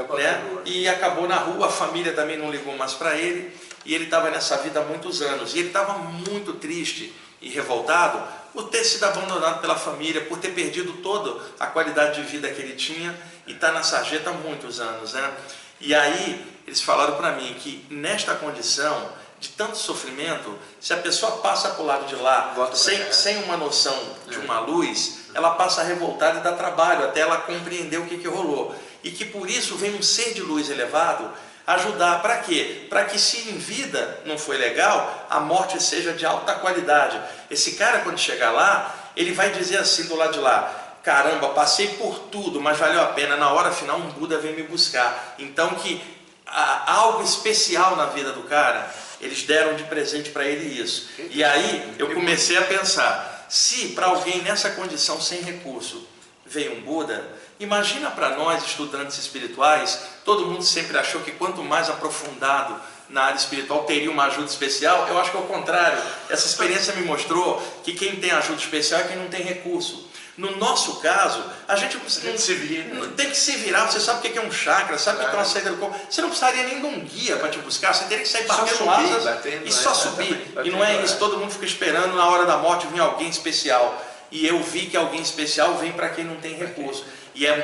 e 0.66 0.88
acabou 0.88 1.28
na 1.28 1.36
rua, 1.36 1.68
a 1.68 1.72
família 1.72 2.14
também 2.14 2.38
não 2.38 2.50
ligou 2.50 2.78
mais 2.78 2.94
para 2.94 3.18
ele, 3.18 3.54
e 3.84 3.96
ele 3.96 4.06
estava 4.06 4.30
nessa 4.30 4.58
vida 4.58 4.80
há 4.80 4.84
muitos 4.84 5.22
anos, 5.22 5.54
e 5.54 5.60
ele 5.60 5.68
estava 5.68 5.98
muito 5.98 6.54
triste 6.54 7.14
e 7.42 7.50
revoltado 7.50 8.22
por 8.54 8.70
ter 8.70 8.84
sido 8.84 9.04
abandonado 9.06 9.62
pela 9.62 9.76
família, 9.76 10.22
por 10.26 10.38
ter 10.38 10.50
perdido 10.50 10.94
toda 11.02 11.42
a 11.60 11.68
qualidade 11.68 12.22
de 12.22 12.28
vida 12.30 12.50
que 12.50 12.62
ele 12.62 12.76
tinha 12.76 13.16
e 13.48 13.54
está 13.54 13.72
na 13.72 13.82
sarjeta 13.82 14.30
há 14.30 14.34
muitos 14.34 14.80
anos. 14.80 15.14
Né? 15.14 15.34
E 15.80 15.96
aí 15.96 16.46
eles 16.68 16.82
falaram 16.82 17.16
para 17.16 17.32
mim 17.32 17.56
que 17.60 17.86
nesta 17.90 18.36
condição 18.36 19.10
de 19.42 19.50
tanto 19.50 19.76
sofrimento, 19.76 20.56
se 20.80 20.94
a 20.94 20.98
pessoa 20.98 21.38
passa 21.38 21.72
para 21.72 21.82
o 21.82 21.86
lado 21.86 22.06
de 22.06 22.16
lá 22.16 22.54
sem, 22.74 23.12
sem 23.12 23.44
uma 23.44 23.58
noção 23.58 23.98
de 24.30 24.38
uma 24.38 24.60
luz, 24.60 25.22
ela 25.34 25.56
passa 25.56 25.82
a 25.82 25.84
revoltar 25.84 26.38
e 26.38 26.42
dá 26.42 26.54
trabalho 26.54 27.06
até 27.06 27.22
ela 27.22 27.38
compreender 27.40 27.98
o 27.98 28.06
que, 28.06 28.20
que 28.20 28.28
rolou. 28.28 28.76
E 29.04 29.10
que 29.10 29.26
por 29.26 29.50
isso 29.50 29.76
vem 29.78 29.96
um 29.96 30.02
ser 30.04 30.36
de 30.36 30.44
luz 30.44 30.70
elevado 30.70 31.28
ajudar 31.66 32.22
para 32.22 32.38
quê? 32.38 32.86
Para 32.88 33.06
que 33.06 33.18
se 33.18 33.50
em 33.50 33.58
vida 33.58 34.20
não 34.26 34.38
foi 34.38 34.58
legal, 34.58 35.26
a 35.28 35.40
morte 35.40 35.82
seja 35.82 36.14
de 36.14 36.24
alta 36.24 36.54
qualidade. 36.56 37.20
Esse 37.50 37.74
cara 37.74 38.02
quando 38.02 38.20
chegar 38.20 38.52
lá, 38.52 38.94
ele 39.16 39.34
vai 39.34 39.50
dizer 39.50 39.78
assim 39.78 40.04
do 40.04 40.16
lado 40.16 40.34
de 40.34 40.40
lá: 40.40 40.98
caramba, 41.02 41.50
passei 41.50 41.88
por 41.96 42.20
tudo, 42.32 42.62
mas 42.62 42.78
valeu 42.78 43.02
a 43.02 43.08
pena. 43.08 43.36
Na 43.38 43.52
hora 43.52 43.72
final 43.72 43.98
um 43.98 44.10
Buda 44.10 44.38
vem 44.38 44.54
me 44.56 44.64
buscar. 44.64 45.36
Então 45.40 45.74
que 45.76 46.00
há 46.46 46.94
algo 46.94 47.24
especial 47.24 47.96
na 47.96 48.08
vida 48.08 48.32
do 48.34 48.44
cara, 48.44 48.92
eles 49.22 49.44
deram 49.44 49.76
de 49.76 49.84
presente 49.84 50.30
para 50.32 50.46
ele 50.46 50.82
isso. 50.82 51.10
E 51.30 51.44
aí 51.44 51.96
eu 51.98 52.14
comecei 52.14 52.58
a 52.58 52.64
pensar, 52.64 53.46
se 53.50 53.90
para 53.90 54.08
alguém 54.08 54.42
nessa 54.42 54.72
condição 54.72 55.22
sem 55.22 55.42
recurso 55.42 56.08
veio 56.46 56.78
um 56.78 56.82
Buda, 56.82 57.40
Imagina 57.62 58.10
para 58.10 58.36
nós, 58.38 58.66
estudantes 58.66 59.20
espirituais, 59.20 60.00
todo 60.26 60.48
mundo 60.48 60.64
sempre 60.64 60.98
achou 60.98 61.22
que 61.22 61.30
quanto 61.30 61.64
mais 61.64 61.92
aprofundado 61.92 62.76
na 63.08 63.26
área 63.26 63.38
espiritual 63.38 63.84
teria 63.84 64.10
uma 64.10 64.26
ajuda 64.26 64.48
especial. 64.48 65.08
Eu 65.08 65.20
acho 65.20 65.30
que 65.30 65.38
é 65.38 65.40
o 65.40 65.44
contrário. 65.44 66.02
Essa 66.28 66.48
experiência 66.48 66.92
me 66.96 67.04
mostrou 67.04 67.62
que 67.84 67.94
quem 67.94 68.16
tem 68.16 68.32
ajuda 68.32 68.60
especial 68.60 69.02
é 69.02 69.04
quem 69.04 69.18
não 69.18 69.28
tem 69.28 69.44
recurso. 69.44 70.10
No 70.42 70.58
nosso 70.58 70.96
caso, 70.96 71.44
a 71.68 71.76
gente, 71.76 71.98
não, 71.98 72.10
se 72.10 72.54
vira. 72.56 73.08
tem 73.16 73.30
que 73.30 73.38
se 73.38 73.58
virar. 73.58 73.86
Você 73.86 74.00
sabe 74.00 74.28
o 74.28 74.32
que 74.32 74.40
é 74.40 74.42
um 74.42 74.52
chakra, 74.52 74.98
sabe 74.98 75.18
o 75.24 75.30
que 75.30 75.36
é 75.36 75.38
uma 75.38 75.46
saída 75.46 75.70
do 75.70 75.78
corpo. 75.78 75.96
Você 76.10 76.20
não 76.20 76.30
precisaria 76.30 76.64
nem 76.64 76.80
de 76.80 76.86
um 76.88 77.00
guia 77.02 77.38
para 77.38 77.48
te 77.50 77.60
buscar, 77.60 77.94
você 77.94 78.06
teria 78.06 78.24
que 78.24 78.30
sair 78.30 78.48
batendo 78.48 78.76
subir, 78.76 78.90
asas 78.90 79.24
batendo, 79.24 79.68
e 79.68 79.72
só 79.72 79.92
é, 79.92 79.94
subir. 79.94 80.54
e 80.64 80.72
não 80.72 80.84
é 80.84 81.04
isso, 81.04 81.20
todo 81.20 81.38
mundo 81.38 81.52
fica 81.52 81.66
esperando 81.66 82.16
na 82.16 82.28
hora 82.28 82.48
da 82.48 82.58
morte 82.58 82.88
vir 82.88 83.00
alguém 83.00 83.30
especial. 83.30 84.04
E 84.32 84.48
eu 84.48 84.64
vi 84.64 84.88
que 84.88 84.98
alguém 84.98 85.22
especial 85.22 85.76
vem 85.76 85.92
para 85.92 86.10
quem 86.10 86.26
não 86.26 86.38
tem 86.38 86.56
recurso. 86.56 87.06
E 87.36 87.46
é 87.46 87.62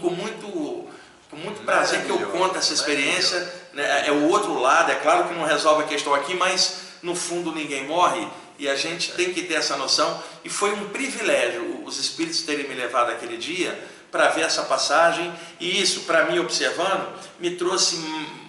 com 0.00 0.10
muito, 0.10 0.88
com 1.28 1.36
muito 1.36 1.64
prazer 1.64 2.04
que 2.04 2.10
eu 2.10 2.20
conto 2.28 2.56
essa 2.56 2.72
experiência. 2.72 3.52
Né? 3.72 4.06
É 4.06 4.12
o 4.12 4.28
outro 4.28 4.60
lado, 4.60 4.92
é 4.92 4.94
claro 4.94 5.24
que 5.24 5.34
não 5.34 5.44
resolve 5.44 5.82
a 5.82 5.86
questão 5.88 6.14
aqui, 6.14 6.36
mas 6.36 6.82
no 7.02 7.16
fundo 7.16 7.50
ninguém 7.50 7.84
morre 7.88 8.28
e 8.62 8.68
a 8.68 8.76
gente 8.76 9.10
tem 9.14 9.34
que 9.34 9.42
ter 9.42 9.54
essa 9.54 9.76
noção. 9.76 10.22
E 10.44 10.48
foi 10.48 10.72
um 10.72 10.88
privilégio 10.90 11.82
os 11.84 11.98
espíritos 11.98 12.42
terem 12.42 12.68
me 12.68 12.74
levado 12.76 13.10
aquele 13.10 13.36
dia 13.36 13.76
para 14.08 14.28
ver 14.28 14.42
essa 14.42 14.62
passagem, 14.62 15.32
e 15.58 15.82
isso, 15.82 16.02
para 16.02 16.26
mim, 16.26 16.38
observando, 16.38 17.12
me 17.40 17.56
trouxe 17.56 17.96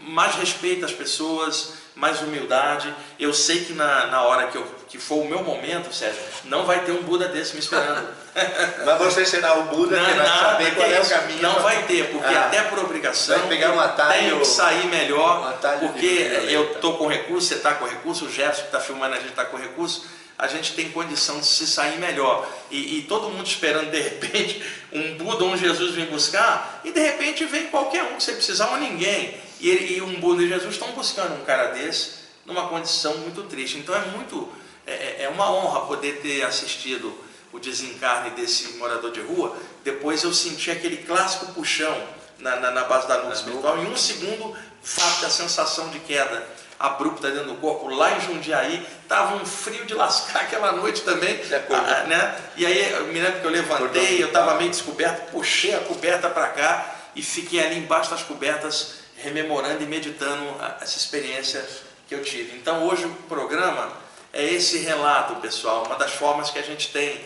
mais 0.06 0.36
respeito 0.36 0.86
às 0.86 0.92
pessoas, 0.92 1.74
mais 1.96 2.22
humildade. 2.22 2.94
Eu 3.20 3.34
sei 3.34 3.64
que 3.64 3.74
na, 3.74 4.08
na 4.08 4.22
hora 4.24 4.48
que, 4.48 4.58
eu, 4.58 4.66
que 4.88 4.98
for 4.98 5.20
o 5.24 5.28
meu 5.28 5.44
momento, 5.44 5.94
Sérgio, 5.94 6.22
não 6.46 6.66
vai 6.66 6.84
ter 6.84 6.92
um 6.92 7.04
Buda 7.04 7.28
desse 7.28 7.54
me 7.54 7.60
esperando. 7.60 8.08
Mas 8.86 8.98
você 9.00 9.26
será 9.26 9.54
o 9.60 9.64
Buda 9.66 9.96
não, 9.96 10.06
que 10.06 10.18
vai 10.18 10.28
saber 10.28 10.76
qual 10.76 10.92
é 10.92 11.02
o 11.02 11.10
caminho. 11.10 11.42
Não 11.42 11.60
vai 11.62 11.84
ter, 11.84 12.10
porque 12.12 12.34
ah, 12.34 12.46
até 12.46 12.64
por 12.64 12.80
obrigação 12.80 13.38
vai 13.40 13.48
pegar 13.48 13.72
um 13.72 13.80
atalho, 13.80 14.20
tenho 14.20 14.40
que 14.40 14.48
sair 14.48 14.88
melhor, 14.88 15.54
um 15.54 15.88
porque 15.88 16.48
eu 16.50 16.72
estou 16.74 16.98
com 16.98 17.08
recurso, 17.08 17.48
você 17.48 17.56
está 17.56 17.76
com 17.76 17.86
recurso, 17.86 18.26
o 18.26 18.32
Gerson 18.32 18.62
que 18.62 18.68
está 18.68 18.80
filmando 18.80 19.14
a 19.14 19.20
gente 19.20 19.30
está 19.30 19.46
com 19.46 19.58
recurso, 19.58 20.06
a 20.38 20.48
gente 20.48 20.74
tem 20.74 20.90
condição 20.90 21.40
de 21.40 21.46
se 21.46 21.68
sair 21.68 22.00
melhor. 22.00 22.48
E, 22.72 22.98
e, 22.98 23.02
todo 23.04 23.30
mundo 23.30 23.46
esperando 23.46 23.92
de 23.92 24.02
repente 24.02 24.64
um 24.92 25.16
Buda 25.16 25.44
ou 25.44 25.52
um 25.52 25.58
Jesus 25.58 25.94
vir 25.94 26.08
buscar, 26.08 26.82
e 26.84 26.92
de 26.92 27.00
repente 27.00 27.46
vem 27.46 27.68
qualquer 27.68 28.04
um 28.04 28.16
que 28.16 28.24
você 28.24 28.34
precisar 28.34 28.72
ou 28.72 28.78
ninguém. 28.78 29.38
E, 29.64 29.70
ele, 29.70 29.96
e 29.96 30.02
um 30.02 30.20
Buda 30.20 30.44
e 30.44 30.50
Jesus 30.50 30.74
estão 30.74 30.92
buscando 30.92 31.42
um 31.42 31.46
cara 31.46 31.68
desse 31.68 32.24
numa 32.46 32.68
condição 32.68 33.18
muito 33.20 33.44
triste. 33.44 33.78
Então 33.78 33.96
é 33.96 34.06
muito, 34.08 34.52
é, 34.86 34.92
é, 34.92 35.18
é 35.22 35.30
uma 35.30 35.50
honra 35.50 35.88
poder 35.88 36.20
ter 36.22 36.44
assistido 36.44 37.18
o 37.54 37.60
desencarne 37.60 38.32
desse 38.32 38.74
morador 38.74 39.12
de 39.12 39.22
rua. 39.22 39.56
Depois 39.82 40.22
eu 40.22 40.34
senti 40.34 40.70
aquele 40.70 40.98
clássico 40.98 41.54
puxão 41.54 41.98
na, 42.40 42.58
na, 42.58 42.72
na 42.72 42.84
base 42.84 43.08
da 43.08 43.22
luz 43.22 43.38
espiritual. 43.38 43.82
Em 43.82 43.88
um 43.88 43.96
segundo, 43.96 44.54
fato 44.82 45.26
a 45.28 45.30
sensação 45.30 45.90
de 45.92 46.00
queda 46.00 46.46
abrupta 46.78 47.32
dentro 47.32 47.54
do 47.54 47.56
corpo. 47.56 47.88
Lá 47.88 48.18
em 48.18 48.20
Jundiaí, 48.20 48.86
estava 49.02 49.38
um 49.38 49.46
frio 49.46 49.86
de 49.86 49.94
lascar 49.94 50.42
aquela 50.44 50.74
noite 50.74 51.04
também. 51.04 51.40
Ah, 51.70 52.04
né? 52.04 52.36
E 52.58 52.66
aí 52.66 52.92
eu 52.92 53.08
me 53.08 53.22
lembro 53.22 53.40
que 53.40 53.48
eu 53.48 53.52
levantei, 53.52 54.22
eu 54.22 54.28
estava 54.28 54.56
meio 54.56 54.72
descoberto, 54.72 55.32
puxei 55.32 55.74
a 55.74 55.80
coberta 55.80 56.30
para 56.30 56.50
cá 56.50 56.96
e 57.16 57.24
fiquei 57.24 57.66
ali 57.66 57.78
embaixo 57.78 58.12
das 58.12 58.24
cobertas 58.24 59.03
rememorando 59.24 59.82
e 59.82 59.86
meditando 59.88 60.44
essa 60.82 60.98
experiência 60.98 61.66
que 62.08 62.14
eu 62.14 62.24
tive. 62.24 62.58
Então 62.58 62.86
hoje 62.88 63.06
o 63.06 63.14
programa 63.30 63.92
é 64.34 64.44
esse 64.44 64.80
relato, 64.80 65.36
pessoal, 65.38 65.86
uma 65.86 65.96
das 65.96 66.12
formas 66.12 66.50
que 66.52 66.60
a 66.60 66.64
gente 66.64 66.92
tem 66.92 67.24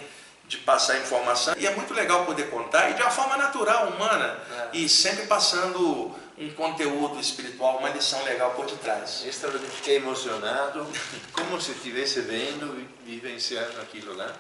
de 0.47 0.57
passar 0.59 0.97
informação. 0.99 1.55
E 1.57 1.65
é 1.67 1.75
muito 1.75 1.93
legal 1.93 2.25
poder 2.25 2.49
contar, 2.49 2.89
e 2.91 2.93
de 2.93 3.01
uma 3.01 3.11
forma 3.11 3.35
natural, 3.35 3.87
humana, 3.89 4.39
é. 4.73 4.77
e 4.77 4.87
sempre 4.87 5.25
passando 5.25 6.15
um 6.37 6.49
conteúdo 6.53 7.19
espiritual, 7.19 7.79
uma 7.79 7.89
lição 7.89 8.23
legal 8.23 8.51
por 8.51 8.65
detrás. 8.65 9.25
Extraordinario. 9.25 9.75
Fiquei 9.75 9.95
emocionado, 9.97 10.87
como 11.33 11.59
se 11.59 11.71
estivesse 11.71 12.21
vendo, 12.21 12.73
vi- 12.75 12.87
vivenciando 13.05 13.81
aquilo 13.81 14.15
lá. 14.15 14.31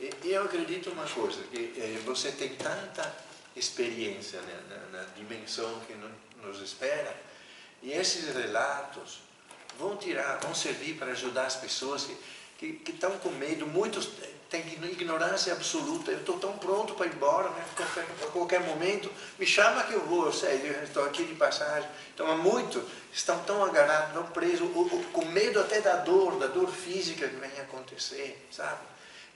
E 0.00 0.30
eu 0.32 0.44
acredito 0.44 0.90
uma 0.90 1.04
coisa, 1.04 1.42
que 1.52 1.74
eh, 1.76 1.98
você 2.04 2.30
tem 2.32 2.50
tanta 2.50 3.12
experiência 3.54 4.40
né, 4.40 4.54
na, 4.70 4.98
na 4.98 5.04
dimensão 5.16 5.80
que 5.86 5.92
no- 5.94 6.08
nos 6.48 6.60
espera, 6.60 7.14
e 7.82 7.92
esses 7.92 8.34
relatos 8.34 9.20
vão 9.78 9.96
tirar, 9.96 10.38
vão 10.38 10.54
servir 10.54 10.94
para 10.98 11.12
ajudar 11.12 11.46
as 11.46 11.56
pessoas 11.56 12.04
que, 12.04 12.16
que, 12.58 12.72
que 12.72 12.90
estão 12.92 13.16
com 13.18 13.30
medo, 13.30 13.66
muitos 13.66 14.08
têm 14.50 14.62
ignorância 14.84 15.52
absoluta, 15.52 16.10
eu 16.10 16.20
estou 16.20 16.38
tão 16.38 16.56
pronto 16.56 16.94
para 16.94 17.06
ir 17.06 17.12
embora, 17.14 17.50
né? 17.50 17.64
a, 17.78 18.26
qualquer, 18.30 18.60
momento, 18.60 19.12
me 19.38 19.46
chama 19.46 19.82
que 19.84 19.92
eu 19.92 20.00
vou, 20.06 20.24
eu 20.24 20.32
sei, 20.32 20.56
eu 20.64 20.82
estou 20.84 21.04
aqui 21.04 21.24
de 21.24 21.34
passagem. 21.34 21.88
Então 22.14 22.26
há 22.26 22.34
muito, 22.34 22.82
estão 23.12 23.38
tão 23.44 23.62
agarrados, 23.62 24.14
tão 24.14 24.26
presos, 24.28 24.62
o- 24.74 24.80
o- 24.86 25.04
com 25.12 25.26
medo 25.26 25.60
até 25.60 25.82
da 25.82 25.96
dor, 25.96 26.38
da 26.38 26.46
dor 26.46 26.70
física 26.70 27.28
que 27.28 27.36
vem 27.36 27.60
acontecer, 27.60 28.48
sabe? 28.50 28.80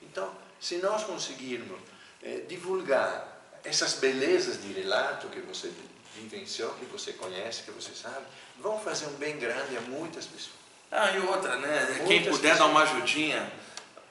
Então, 0.01 0.33
se 0.59 0.77
nós 0.77 1.03
conseguirmos 1.03 1.79
eh, 2.23 2.41
divulgar 2.47 3.31
essas 3.63 3.93
belezas 3.93 4.61
de 4.63 4.73
relato 4.73 5.27
que 5.27 5.39
você 5.41 5.71
vivenciou, 6.15 6.71
que 6.75 6.85
você 6.85 7.13
conhece, 7.13 7.63
que 7.63 7.71
você 7.71 7.91
sabe, 7.93 8.25
vão 8.59 8.79
fazer 8.79 9.05
um 9.07 9.13
bem 9.13 9.37
grande 9.37 9.75
a 9.77 9.81
muitas 9.81 10.25
pessoas. 10.25 10.55
Ah, 10.91 11.11
e 11.11 11.19
outra, 11.19 11.55
né? 11.57 11.85
Muitas 11.89 12.07
Quem 12.07 12.23
puder 12.23 12.51
pessoas. 12.51 12.57
dar 12.59 12.65
uma 12.65 12.83
ajudinha 12.83 13.51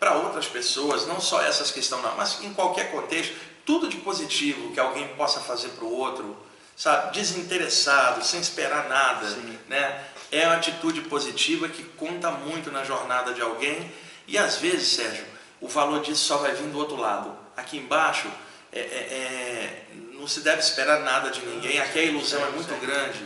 para 0.00 0.14
outras 0.16 0.47
pessoas, 0.47 1.06
não 1.06 1.21
só 1.21 1.40
essas 1.42 1.71
que 1.71 1.78
estão 1.80 2.02
lá, 2.02 2.14
mas 2.16 2.42
em 2.42 2.52
qualquer 2.52 2.90
contexto, 2.90 3.35
tudo 3.64 3.88
de 3.88 3.99
positivo 3.99 4.73
que 4.73 4.80
alguém 4.80 5.06
possa 5.14 5.40
fazer 5.40 5.68
para 5.71 5.85
o 5.85 5.92
outro, 5.97 6.37
sabe? 6.76 7.12
Desinteressado, 7.12 8.25
sem 8.25 8.40
esperar 8.40 8.88
nada, 8.88 9.28
Sim. 9.30 9.59
né? 9.68 10.04
É 10.32 10.47
uma 10.47 10.56
atitude 10.56 11.02
positiva 11.02 11.68
que 11.68 11.85
conta 11.85 12.30
muito 12.30 12.73
na 12.73 12.82
jornada 12.82 13.32
de 13.32 13.40
alguém 13.40 13.92
e 14.26 14.37
às 14.37 14.56
vezes, 14.56 14.88
Sérgio, 14.88 15.25
o 15.61 15.68
valor 15.68 16.00
disso 16.00 16.25
só 16.25 16.38
vai 16.38 16.52
vir 16.52 16.66
do 16.68 16.78
outro 16.78 16.97
lado. 16.97 17.37
Aqui 17.56 17.76
embaixo, 17.76 18.28
é- 18.73 18.80
é- 18.80 18.82
é, 18.82 19.85
não 20.23 20.29
se 20.29 20.38
deve 20.38 20.61
esperar 20.61 21.00
nada 21.00 21.31
de 21.31 21.45
ninguém, 21.45 21.81
aqui 21.81 21.99
a 21.99 22.05
ilusão 22.05 22.41
é 22.47 22.50
muito 22.50 22.73
grande, 22.81 23.19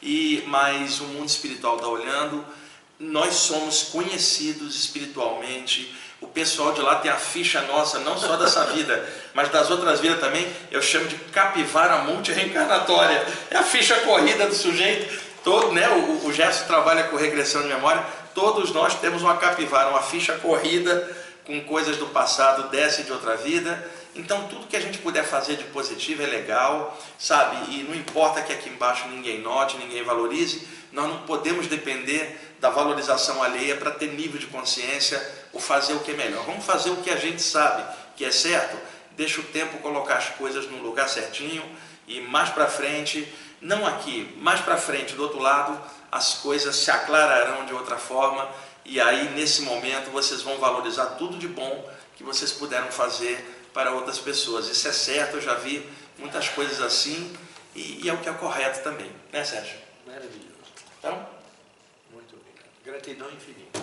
e 0.00 0.44
mas 0.46 1.00
o 1.00 1.04
mundo 1.04 1.28
espiritual 1.28 1.74
está 1.74 1.88
olhando, 1.88 2.44
nós 2.96 3.34
somos 3.34 3.82
conhecidos 3.82 4.76
espiritualmente, 4.76 5.92
o 6.20 6.28
pessoal 6.28 6.72
de 6.72 6.80
lá 6.80 6.94
tem 7.00 7.10
a 7.10 7.16
ficha 7.16 7.60
nossa, 7.62 7.98
não 7.98 8.16
só 8.16 8.36
dessa 8.36 8.66
vida, 8.72 9.04
mas 9.34 9.48
das 9.48 9.68
outras 9.68 9.98
vidas 9.98 10.20
também, 10.20 10.46
eu 10.70 10.80
chamo 10.80 11.08
de 11.08 11.16
capivara 11.16 12.04
multireencarnatória, 12.04 13.26
é 13.50 13.56
a 13.56 13.64
ficha 13.64 13.96
corrida 14.02 14.46
do 14.46 14.54
sujeito, 14.54 15.24
todo, 15.42 15.72
né, 15.72 15.88
o, 15.88 16.24
o 16.24 16.32
Gerson 16.32 16.66
trabalha 16.66 17.02
com 17.08 17.16
regressão 17.16 17.62
de 17.62 17.68
memória, 17.68 18.06
todos 18.32 18.70
nós 18.70 18.94
temos 19.00 19.22
uma 19.22 19.38
capivara, 19.38 19.90
uma 19.90 20.02
ficha 20.02 20.34
corrida 20.34 21.10
com 21.44 21.60
coisas 21.64 21.96
do 21.96 22.06
passado, 22.06 22.68
desce 22.68 23.02
de 23.02 23.10
outra 23.10 23.36
vida, 23.36 23.90
então 24.14 24.46
tudo 24.48 24.66
que 24.66 24.76
a 24.76 24.80
gente 24.80 24.98
puder 24.98 25.24
fazer 25.24 25.56
de 25.56 25.64
positivo 25.64 26.22
é 26.22 26.26
legal, 26.26 26.98
sabe? 27.18 27.74
E 27.74 27.82
não 27.82 27.94
importa 27.94 28.42
que 28.42 28.52
aqui 28.52 28.68
embaixo 28.68 29.08
ninguém 29.08 29.40
note, 29.40 29.76
ninguém 29.76 30.02
valorize, 30.02 30.66
nós 30.92 31.08
não 31.08 31.22
podemos 31.22 31.66
depender 31.66 32.54
da 32.60 32.70
valorização 32.70 33.42
alheia 33.42 33.76
para 33.76 33.90
ter 33.90 34.12
nível 34.12 34.38
de 34.38 34.46
consciência 34.46 35.20
ou 35.52 35.60
fazer 35.60 35.94
o 35.94 36.00
que 36.00 36.12
é 36.12 36.14
melhor. 36.14 36.44
Vamos 36.44 36.64
fazer 36.64 36.90
o 36.90 36.96
que 36.98 37.10
a 37.10 37.16
gente 37.16 37.42
sabe 37.42 37.84
que 38.16 38.24
é 38.24 38.30
certo, 38.30 38.76
deixa 39.16 39.40
o 39.40 39.44
tempo 39.44 39.78
colocar 39.78 40.16
as 40.16 40.28
coisas 40.30 40.70
no 40.70 40.78
lugar 40.82 41.08
certinho 41.08 41.64
e 42.06 42.20
mais 42.20 42.50
para 42.50 42.66
frente, 42.66 43.26
não 43.60 43.86
aqui, 43.86 44.32
mais 44.40 44.60
para 44.60 44.76
frente 44.76 45.14
do 45.14 45.22
outro 45.22 45.40
lado, 45.40 45.80
as 46.12 46.34
coisas 46.34 46.76
se 46.76 46.90
aclararão 46.90 47.66
de 47.66 47.74
outra 47.74 47.96
forma 47.96 48.48
e 48.84 49.00
aí 49.00 49.30
nesse 49.30 49.62
momento 49.62 50.10
vocês 50.10 50.42
vão 50.42 50.58
valorizar 50.58 51.06
tudo 51.18 51.38
de 51.38 51.48
bom 51.48 51.90
que 52.16 52.22
vocês 52.22 52.52
puderam 52.52 52.92
fazer 52.92 53.63
para 53.74 53.90
outras 53.90 54.18
pessoas. 54.18 54.68
Isso 54.68 54.88
é 54.88 54.92
certo, 54.92 55.36
eu 55.36 55.42
já 55.42 55.54
vi 55.54 55.86
muitas 56.16 56.48
coisas 56.48 56.80
assim 56.80 57.30
e, 57.74 58.04
e 58.04 58.08
é 58.08 58.14
o 58.14 58.18
que 58.18 58.28
é 58.28 58.32
correto 58.32 58.82
também, 58.82 59.10
né 59.32 59.44
Sérgio? 59.44 59.76
Maravilhoso. 60.06 60.44
Então, 60.98 61.26
Muito 62.12 62.36
obrigado. 62.36 62.68
Gratidão 62.84 63.28
infinita. 63.32 63.82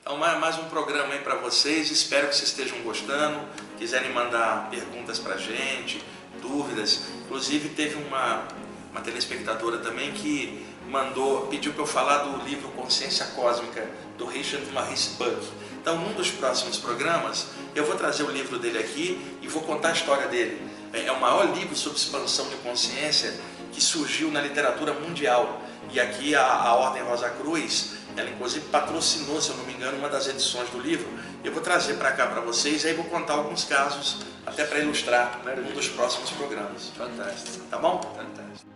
então 0.00 0.16
mais, 0.16 0.56
um 0.56 0.68
programa 0.68 1.12
aí 1.12 1.20
para 1.20 1.34
vocês, 1.34 1.90
espero 1.90 2.28
que 2.28 2.36
vocês 2.36 2.50
estejam 2.50 2.80
gostando, 2.82 3.46
quiserem 3.76 4.12
mandar 4.12 4.70
perguntas 4.70 5.18
para 5.18 5.36
gente, 5.36 6.00
dúvidas, 6.40 7.00
inclusive 7.24 7.70
teve 7.70 7.96
uma, 7.96 8.46
uma 8.92 9.00
telespectadora 9.00 9.78
também 9.78 10.12
que 10.12 10.64
mandou, 10.88 11.46
pediu 11.46 11.72
para 11.72 11.82
eu 11.82 11.86
falar 11.86 12.18
do 12.18 12.44
livro 12.44 12.68
Consciência 12.70 13.26
Cósmica, 13.34 13.88
do 14.18 14.26
Richard 14.26 14.64
Maurice 14.72 15.10
Buck. 15.16 15.46
Então, 15.80 15.98
num 15.98 16.12
dos 16.14 16.30
próximos 16.30 16.78
programas, 16.78 17.48
eu 17.74 17.84
vou 17.84 17.96
trazer 17.96 18.22
o 18.22 18.30
livro 18.30 18.58
dele 18.58 18.78
aqui 18.78 19.38
e 19.42 19.48
vou 19.48 19.62
contar 19.62 19.88
a 19.88 19.92
história 19.92 20.28
dele. 20.28 20.60
É 20.92 21.06
é 21.06 21.12
o 21.12 21.20
maior 21.20 21.52
livro 21.54 21.74
sobre 21.74 21.98
expansão 21.98 22.48
de 22.48 22.56
consciência 22.56 23.34
que 23.72 23.80
surgiu 23.80 24.30
na 24.30 24.40
literatura 24.40 24.94
mundial. 24.94 25.60
E 25.90 26.00
aqui 26.00 26.34
a, 26.34 26.46
a 26.46 26.74
Ordem 26.74 27.02
Rosa 27.02 27.28
Cruz, 27.30 27.94
ela 28.16 28.30
inclusive 28.30 28.64
patrocinou, 28.68 29.40
se 29.40 29.50
eu 29.50 29.56
não 29.56 29.64
me 29.64 29.74
engano, 29.74 29.98
uma 29.98 30.08
das 30.08 30.28
edições 30.28 30.70
do 30.70 30.78
livro. 30.78 31.08
Eu 31.42 31.52
vou 31.52 31.60
trazer 31.60 31.94
para 31.94 32.12
cá 32.12 32.26
para 32.26 32.40
vocês 32.40 32.84
e 32.84 32.88
aí 32.88 32.94
vou 32.94 33.04
contar 33.06 33.34
alguns 33.34 33.64
casos, 33.64 34.22
até 34.46 34.64
para 34.64 34.78
ilustrar 34.78 35.40
um 35.58 35.72
dos 35.72 35.88
próximos 35.88 36.30
programas. 36.30 36.90
Fantástico. 36.96 37.64
Tá 37.68 37.78
bom? 37.78 38.00
Fantástico. 38.16 38.73